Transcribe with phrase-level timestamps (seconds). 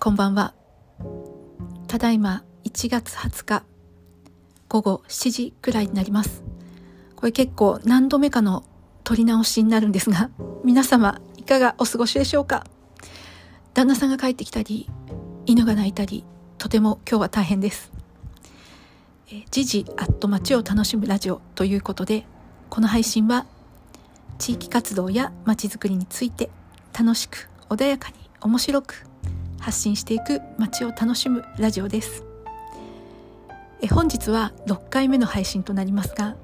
[0.00, 0.54] こんばんは。
[1.88, 3.64] ただいま1月20日
[4.68, 6.44] 午後7時くらいになります。
[7.16, 8.62] これ結構何度目かの
[9.02, 10.30] 撮り直しになるんですが、
[10.62, 12.64] 皆様いかがお過ごしでしょうか？
[13.74, 14.88] 旦那さんが帰ってきたり、
[15.46, 16.24] 犬が鳴いたり、
[16.58, 17.90] とても今日は大変です。
[19.50, 22.24] 時事アット街を楽しむラジオということで、
[22.70, 23.46] この配信は
[24.38, 26.50] 地域活動や街づくりについて
[26.96, 29.04] 楽しく穏やかに面白く
[29.60, 32.24] 発信していく街を楽しむラジオです。
[33.80, 36.36] え本日は6回目の配信となりますが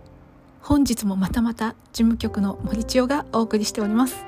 [0.61, 4.25] 本日もまたまた事務局の森千代がお送りしております。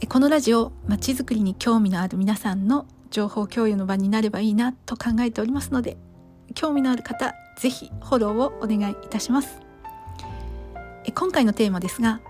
[0.00, 5.96] えこのラジオ街づくりに興味のある皆さんの情報共有の場になればいいなと考えておりますので
[6.54, 9.60] 興味のある方ぜひフォローをお願いいたします。
[11.14, 12.20] 今回のテーマですが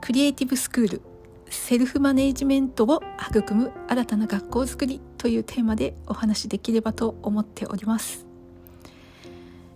[0.00, 1.02] クリエイティブスクール
[1.50, 8.26] セルフマネジメントを育む新たな学校づくりというテーマでお話しできればと思っております、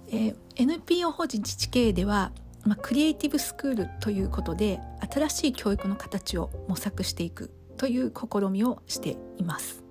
[0.08, 2.32] えー、NPO 法人自治経営では、
[2.64, 9.82] まあ、クリエイティブスクールということで新しい教育の形を模索していくという試みをしています。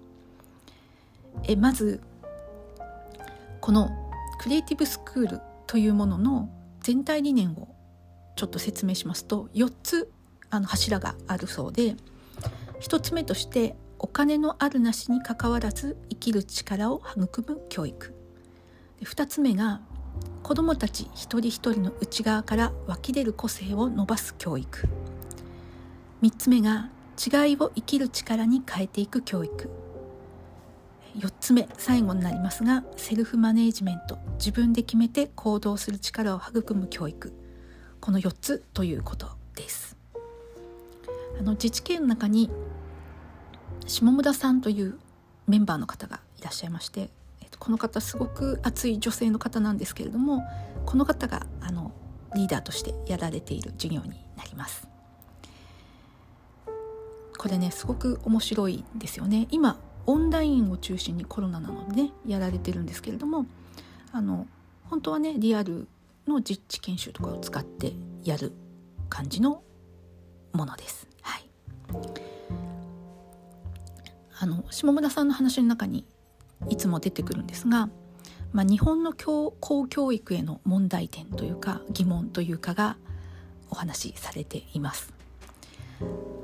[1.43, 2.01] えまず
[3.59, 3.89] この
[4.39, 6.49] クリエイティブスクールというものの
[6.81, 7.67] 全体理念を
[8.35, 10.11] ちょっと説明しますと4つ
[10.51, 11.95] あの柱があるそうで
[12.81, 18.15] 1つ目としてお金のあるなしにかかわらず生きる力を育む教育。
[19.01, 19.81] 2つ目が
[20.41, 24.87] 子どもたち一人一人の内側から湧き出る個性を伸ばす教育。
[26.23, 29.69] 3つ目が違いを生きる力に変えていく教育。
[31.15, 34.17] 4つ目最後になりますがセルフマネージメント。
[34.39, 37.33] 自分で決めて行動する力を育む教育。
[37.99, 40.00] この4つということです。
[41.39, 42.49] あの自治県の中に
[43.87, 44.97] 下村さんという
[45.47, 47.09] メンバーの方がいらっしゃいまして、
[47.41, 50.43] えっと、この方すごく熱い女性の方なんですけれども
[50.85, 51.91] この方があの
[52.35, 54.87] リーダーとしてやられている授業になります
[57.37, 63.45] これねすごく面白いんですよね今オンラインを中心にコロナなのでねやられてるんですけれども
[64.11, 64.47] あの
[64.89, 65.87] 本当はねリアル
[66.27, 68.51] の実地研修とかを使ってやる
[69.09, 69.63] 感じの
[70.53, 71.10] ものです。
[74.39, 76.05] あの下村さんの話の中に
[76.69, 77.89] いつも出てくるんですが、
[78.53, 82.97] まあ、日本の公教育への問題点というか疑問というかが
[83.69, 85.13] お話しされています。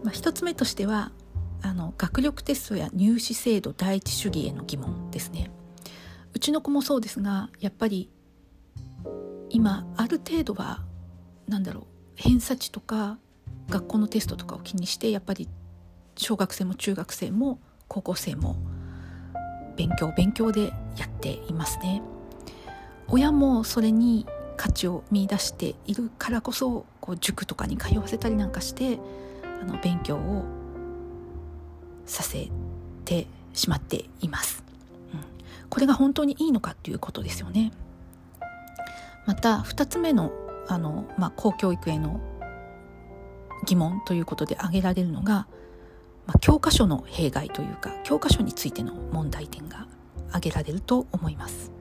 [0.04, 1.12] まあ、一つ目としては
[1.62, 5.52] あの学力テストや入試制度第一主義への疑問ですね。
[6.34, 8.12] うちの子もそうですがやっぱり
[9.50, 10.84] 今ある程度は
[11.48, 11.84] 何だろう
[12.16, 13.18] 偏差値とか
[13.70, 15.48] 学校のテストとかを気にしてやっぱり
[16.16, 18.58] 小学生も中学生も高校生も
[19.76, 20.68] 勉強勉強で
[20.98, 22.02] やっていますね。
[23.10, 24.26] 親もそれに
[24.58, 29.00] 価値を見出しているからこそこう塾とかに通わせたりなんかして
[29.62, 30.44] あの勉強を
[32.06, 32.50] させ
[33.06, 34.64] てしまっています、
[35.14, 35.20] うん、
[35.70, 37.72] これが本当にいいのかっていうことですよね。
[39.26, 40.32] また2つ目の
[40.68, 42.20] あの、まあ、公教育への
[43.66, 45.48] 疑問ということで挙げられるのが、
[46.26, 49.88] まあ、教科書の弊害というか教科書についての問題点が
[50.30, 51.72] 挙げられると思います。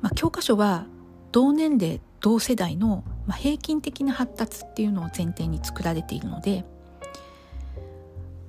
[0.00, 0.86] まあ、教科書は
[1.32, 6.64] 同年齢同世代の、まあ、平均的な発達っていうのを前提に作られているので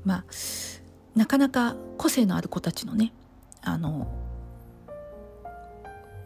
[0.04, 0.26] まあ
[1.16, 3.12] なかなか個性のある子たちのね
[3.62, 4.08] あの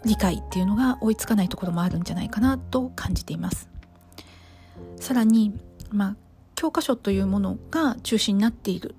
[0.06, 3.70] 理解っていうのが追いつかないところもあるんじゃないかなと感じています
[4.98, 5.54] さらに、
[5.92, 6.16] まあ、
[6.56, 8.96] 教科書というものが中心になっている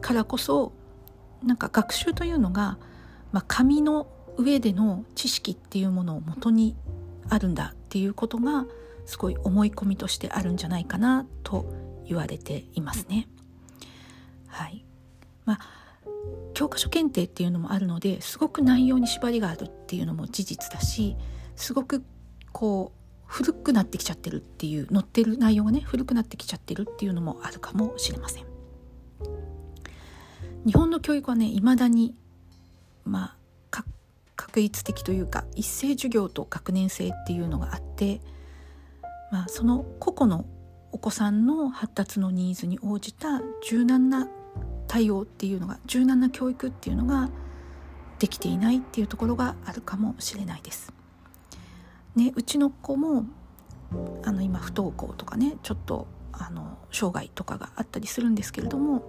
[0.00, 0.72] からこそ
[1.42, 2.78] なんか学習というのが、
[3.32, 6.76] まあ、紙の上での知識っていうものを元に
[7.28, 8.66] あるんだっていうことが
[9.06, 11.66] すごい思い込みとしてあるんじゃないかなと
[12.06, 13.28] 言われていますね。
[14.46, 14.84] はい
[15.44, 15.60] まあ
[16.54, 21.16] 教科書検定っていうのもあるのですごく内容に縛りがあるっていうのも事実だし
[21.56, 22.04] すごく
[22.52, 23.03] こう
[23.34, 28.44] 古くなってきちゃってるっていう載ってる内容がね古くなってきちゃってるっていうのもあるかもしれません。
[30.64, 32.14] 日本の教育はね未だに
[33.04, 33.34] ま
[33.72, 33.82] あ
[34.36, 38.20] 確率的というか一斉授業と学年制っていうのがあって、
[39.32, 40.46] まあ、その個々の
[40.92, 44.28] お子さんの発達のニーズに応じた柔軟な
[44.86, 47.30] 対応っていうのが柔軟な教育っていうのが
[48.20, 50.92] できていないっていうところがあるかもしれないです。
[52.14, 53.26] ね、うちの子も
[54.24, 59.02] あの今不登校とかねちょっとあの障害とかがあったりするんですけれども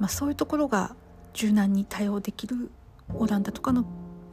[0.00, 0.96] まあ、そういうところが
[1.34, 2.70] 柔軟に対応できる
[3.14, 3.84] オランダとかの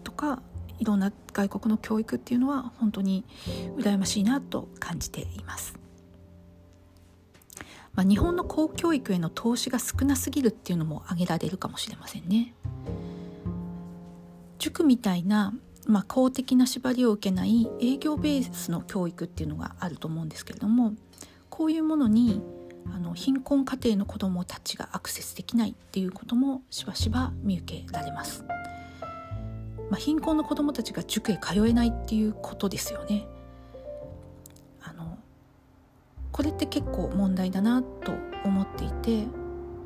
[0.03, 0.41] とか
[0.79, 3.25] いろんな外国の教育っていうのは本当に
[3.75, 5.77] 羨ましいなと感じています。
[7.93, 12.53] まあ、日本の公教育への投資が少なすぎるっていうのも挙げられるかもしれませんね。
[14.59, 15.53] 塾みたいな、
[15.87, 20.93] まあ、公的な縛りを受けない営業ベースの教育っていうのがあると思うんですけれども
[21.49, 22.41] こういうものに
[22.93, 28.45] あの貧困家庭の子どもたちがアクセスできないっていうこともしばしば見受けられます。
[29.89, 33.25] まあ、貧困の子どもたちが塾へ通えないっていうことですよね。
[34.81, 35.17] あの
[36.31, 38.13] これって結構問題だなと
[38.43, 39.27] 思っていて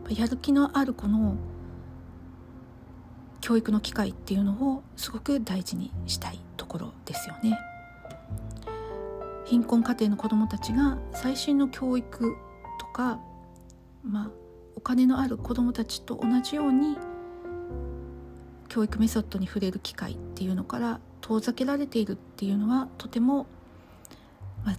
[0.09, 1.36] やる気のある子の
[3.42, 7.58] 教育の機会っていうのをすごく大事にしたいところですよね。
[9.46, 12.36] 貧困家庭の子どもたちが最新の教育
[12.80, 13.20] とか、
[14.04, 14.32] まあ、
[14.78, 16.98] お金のある子どもたちと同じように
[18.70, 23.46] 教育メソッドに触れる機会っていうのから遠ざけられているっていうのはとても、
[24.64, 24.78] まあ、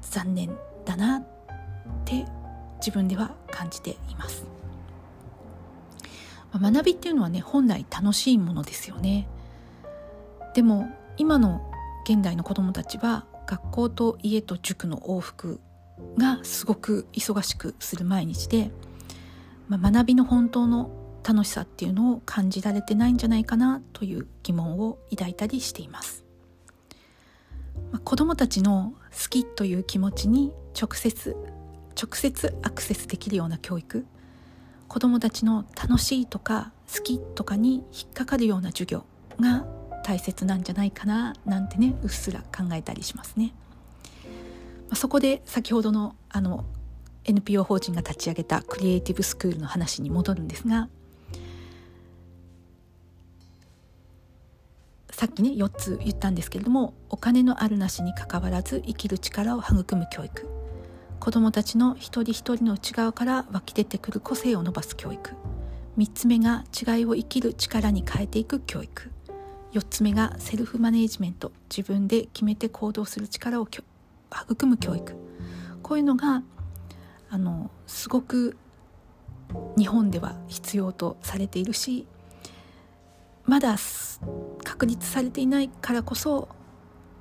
[0.00, 0.56] 残念
[0.86, 1.26] だなっ
[2.06, 2.24] て
[2.78, 4.46] 自分では感じています。
[6.54, 9.28] まあ、学びっていうのはね本来楽しいものですよね。
[10.54, 11.68] でも今の
[12.04, 15.60] 現代の子どもたちは学校と家と塾の往復
[16.16, 18.70] がすごく忙しくする毎日で、
[19.68, 20.90] まあ、学びの本当の
[21.26, 26.24] 楽しさっていうのを感じられてないんじゃないかなという疑問を抱いたりしています。
[27.90, 31.36] まあ、子どもたちの好きという気持ちに直接
[32.00, 34.06] 直接アクセスできるような教育
[34.88, 39.04] 子どもたちの楽しいとか好きとかに引っかかるような授業
[39.40, 39.66] が
[40.04, 43.52] 大切なんじゃないかななんてねうっすら考えたりしますね。
[44.88, 46.64] まあ、そこで先ほどのあの
[47.24, 50.88] NPO 法人が立ち上げたクリエイティブスクールの話に戻るんですが
[55.10, 60.53] さっきね4つ言ったんですけれどもお金のあるなしにかかわらず生きる力を育む教育
[61.20, 65.30] 子どもたちの一人一人の内側から湧き出てくる個性を伸ばす教育。
[65.96, 69.10] 3つ目が違いを生きる力に変えていく教育。
[69.72, 71.52] 4つ目がセルフマネジメント。
[71.74, 75.14] 自分で決めて行動する力を育む教育。
[75.82, 76.42] こういうのが
[77.30, 78.56] あのすごく
[79.76, 82.06] 日本では必要とされているし
[83.44, 83.76] まだ
[84.62, 86.48] 確立されていないからこそ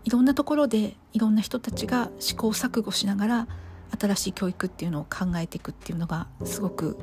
[0.04, 3.48] いろんなところでいろんな人たちが試行錯誤しながら
[4.00, 6.98] 新しい教育っていうのを考えていくっていうのがすごく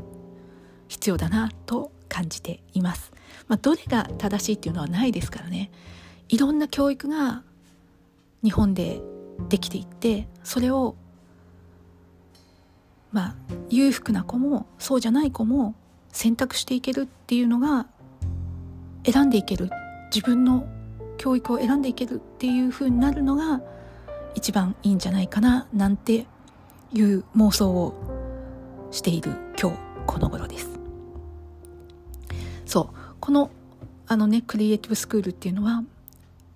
[0.88, 3.12] 必要だなと感じています。
[3.48, 5.70] まあ、どれが正しいっていうのはないですからね。
[6.28, 7.42] いろんな教育が
[8.42, 9.00] 日本で
[9.48, 10.96] できていってそれを
[13.12, 13.34] まあ
[13.68, 15.74] 裕福な子もそうじゃない子も
[16.12, 17.86] 選択していけるっていうのが
[19.04, 19.70] 選んでいける
[20.14, 20.68] 自分の
[21.16, 23.60] 教育を選んでいけるっていう風になるのが
[24.34, 26.26] 一番いいんじゃないかななんて
[26.92, 27.94] いう妄想を
[28.90, 30.68] している今日この頃です。
[32.66, 33.50] そうこの
[34.06, 35.82] あのねクリエイティブスクールっていうのは、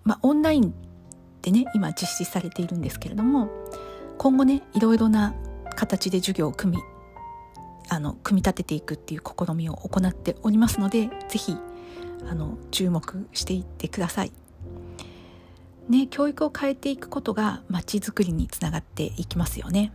[0.05, 0.75] まあ、オンライン
[1.43, 3.49] でね今実施されているんですけれども
[4.19, 5.35] 今後ねいろいろな
[5.76, 6.83] 形で授業を組み
[7.88, 11.57] あの組み立てていくっていう試みを行っておりますので是非
[12.71, 14.33] 注目していってください。
[15.88, 19.93] ね、教育を変えていくことがまちづくりにつながっていきますよね。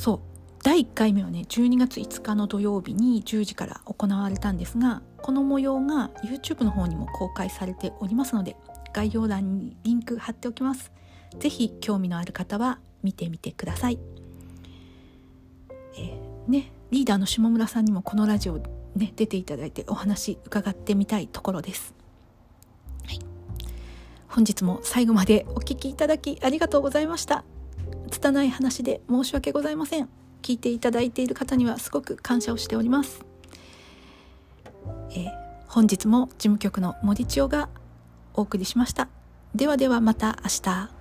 [0.00, 0.20] そう
[0.62, 8.56] 第1回目はね12月5日の土曜日に10時から行われたんですがこの模様が YouTube の方にも公開されておりますので
[8.94, 10.90] 概要欄にリンク貼っておきます。
[11.38, 13.98] 是非興味のある方は見てみてください。
[15.96, 18.58] えー、ねリーダーの下村さんにもこのラジオ
[18.96, 21.94] ね出ていただいてお話伺ってみたいところです。
[23.06, 23.18] はい、
[24.28, 27.44] 本日も最後までお聞きいただきありがとうございました。
[28.10, 30.08] 拙い話で申し訳ございません。
[30.42, 33.24] 聞いていただいている方にはすごく感謝をしております。
[35.12, 35.30] えー、
[35.68, 37.68] 本日も事務局の森千代が
[38.34, 39.08] お送りしました。
[39.54, 40.99] ではではまた明日。